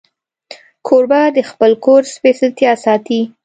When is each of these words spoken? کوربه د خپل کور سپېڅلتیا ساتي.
کوربه 0.87 1.21
د 1.35 1.37
خپل 1.49 1.71
کور 1.85 2.01
سپېڅلتیا 2.15 2.71
ساتي. 2.83 3.21